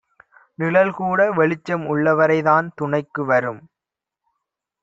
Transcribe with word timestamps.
நிழல் 0.59 0.91
கூட 0.91 1.19
வெளிச்சம் 1.31 1.85
உள்ளவரைதான் 1.95 2.69
துணைக்கு 2.75 3.25
வரும். 3.25 3.61